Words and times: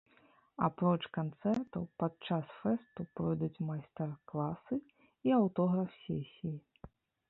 Апроч 0.67 1.03
канцэртаў 1.17 1.83
падчас 2.05 2.47
фэсту 2.63 3.07
пройдуць 3.21 3.53
майстар-класы 3.71 4.83
і 5.31 5.39
аўтограф-сесіі. 5.41 6.57